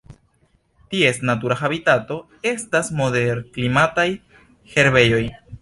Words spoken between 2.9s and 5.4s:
moderklimataj herbejoj.